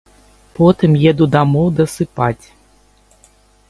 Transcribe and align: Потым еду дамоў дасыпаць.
Потым 0.59 0.95
еду 1.11 1.25
дамоў 1.37 1.67
дасыпаць. 1.83 2.43